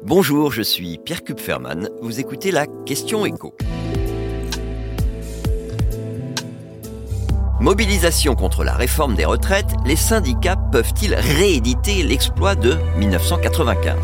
[0.00, 1.88] Bonjour, je suis Pierre Kupferman.
[2.00, 3.54] Vous écoutez la Question Écho.
[7.60, 13.96] Mobilisation contre la réforme des retraites, les syndicats peuvent-ils rééditer l'exploit de 1995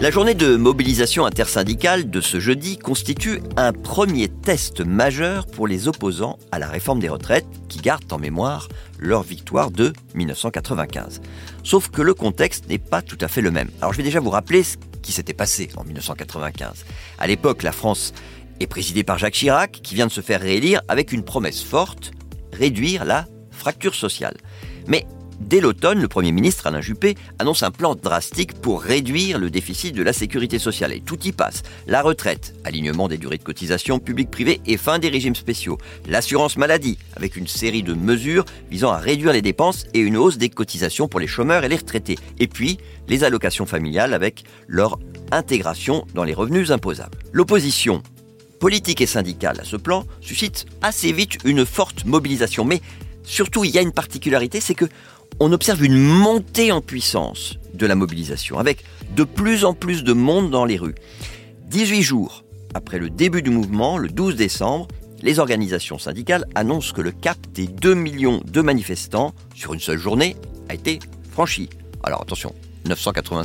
[0.00, 5.88] la journée de mobilisation intersyndicale de ce jeudi constitue un premier test majeur pour les
[5.88, 8.68] opposants à la réforme des retraites qui gardent en mémoire
[8.98, 11.20] leur victoire de 1995.
[11.64, 13.68] Sauf que le contexte n'est pas tout à fait le même.
[13.82, 16.86] Alors je vais déjà vous rappeler ce qui s'était passé en 1995.
[17.18, 18.14] À l'époque, la France
[18.58, 22.12] est présidée par Jacques Chirac qui vient de se faire réélire avec une promesse forte,
[22.54, 24.38] réduire la fracture sociale.
[24.86, 25.04] Mais
[25.40, 29.94] Dès l'automne, le Premier ministre Alain Juppé annonce un plan drastique pour réduire le déficit
[29.94, 30.92] de la sécurité sociale.
[30.92, 31.62] Et tout y passe.
[31.86, 35.78] La retraite, alignement des durées de cotisation publiques-privées et fin des régimes spéciaux.
[36.06, 40.36] L'assurance maladie, avec une série de mesures visant à réduire les dépenses et une hausse
[40.36, 42.18] des cotisations pour les chômeurs et les retraités.
[42.38, 42.76] Et puis,
[43.08, 44.98] les allocations familiales avec leur
[45.32, 47.18] intégration dans les revenus imposables.
[47.32, 48.02] L'opposition
[48.58, 52.66] politique et syndicale à ce plan suscite assez vite une forte mobilisation.
[52.66, 52.82] Mais
[53.24, 54.84] surtout, il y a une particularité, c'est que
[55.40, 58.84] on observe une montée en puissance de la mobilisation, avec
[59.16, 60.94] de plus en plus de monde dans les rues.
[61.68, 64.86] 18 jours après le début du mouvement, le 12 décembre,
[65.22, 69.98] les organisations syndicales annoncent que le cap des 2 millions de manifestants sur une seule
[69.98, 70.36] journée
[70.68, 71.70] a été franchi.
[72.02, 72.54] Alors attention,
[72.86, 73.42] 980.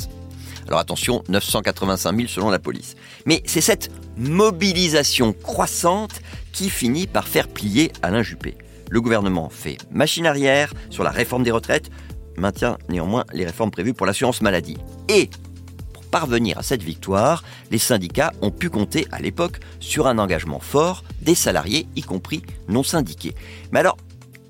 [0.68, 2.96] Alors attention, 985 000 selon la police.
[3.26, 8.58] Mais c'est cette mobilisation croissante qui finit par faire plier Alain Juppé
[8.89, 11.89] le gouvernement fait machine arrière sur la réforme des retraites,
[12.38, 14.77] maintient néanmoins les réformes prévues pour l'assurance maladie.
[15.09, 15.30] Et
[15.94, 20.59] pour parvenir à cette victoire, les syndicats ont pu compter à l'époque sur un engagement
[20.59, 23.36] fort des salariés, y compris non syndiqués.
[23.72, 23.97] Mais alors,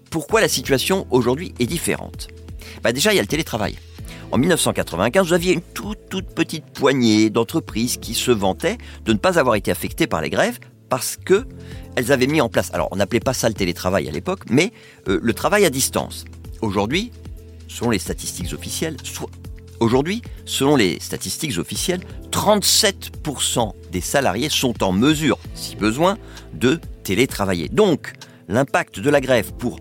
[0.10, 2.28] pourquoi la situation aujourd'hui est différente?
[2.84, 3.76] Bah Déjà, il y a le télétravail.
[4.32, 9.18] En 1995, vous aviez une toute, toute petite poignée d'entreprises qui se vantaient de ne
[9.18, 11.46] pas avoir été affectées par les grèves parce que
[11.96, 14.72] elles avaient mis en place, alors on n'appelait pas ça le télétravail à l'époque, mais
[15.08, 16.26] euh, le travail à distance.
[16.62, 17.12] Aujourd'hui,
[17.68, 18.98] selon les statistiques officielles,
[19.80, 22.02] aujourd'hui, selon les statistiques officielles,
[22.32, 26.18] 37% des salariés sont en mesure, si besoin,
[26.54, 27.70] de télétravailler.
[27.70, 28.14] Donc,
[28.48, 29.80] l'impact de la grève pour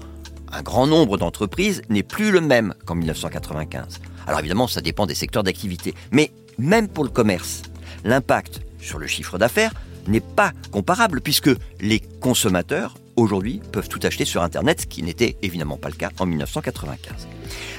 [0.52, 4.00] un grand nombre d'entreprises n'est plus le même qu'en 1995.
[4.26, 7.62] Alors évidemment, ça dépend des secteurs d'activité, mais même pour le commerce,
[8.04, 9.72] l'impact sur le chiffre d'affaires
[10.08, 11.50] n'est pas comparable puisque
[11.80, 16.10] les consommateurs aujourd'hui peuvent tout acheter sur Internet, ce qui n'était évidemment pas le cas
[16.18, 17.28] en 1995.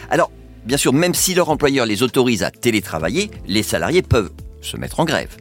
[0.10, 0.32] Alors,
[0.66, 4.32] bien sûr, même si leur employeur les autorise à télétravailler, les salariés peuvent
[4.62, 5.36] se mettre en grève.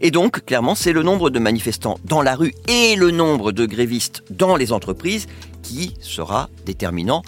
[0.00, 3.64] Et donc, clairement, c'est le nombre de manifestants dans la rue et le nombre de
[3.64, 5.26] grévistes dans les entreprises
[5.62, 7.22] qui sera déterminant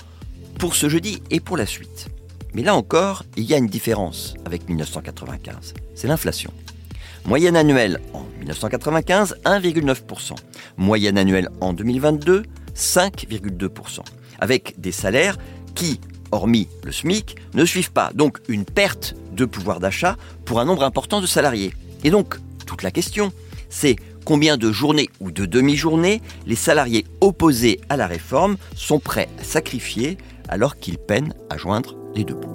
[0.59, 2.09] pour ce jeudi et pour la suite.
[2.53, 6.53] Mais là encore, il y a une différence avec 1995, c'est l'inflation.
[7.29, 10.35] Moyenne annuelle en 1995, 1,9%.
[10.79, 12.45] Moyenne annuelle en 2022,
[12.75, 14.01] 5,2%.
[14.41, 15.37] Avec des salaires
[15.75, 16.01] qui,
[16.31, 18.13] hormis le SMIC, ne suivent pas.
[18.15, 20.17] Donc une perte de pouvoir d'achat
[20.47, 21.75] pour un nombre important de salariés.
[22.03, 23.31] Et donc, toute la question,
[23.69, 29.29] c'est combien de journées ou de demi-journées les salariés opposés à la réforme sont prêts
[29.39, 30.17] à sacrifier
[30.49, 32.55] alors qu'ils peinent à joindre les deux bouts.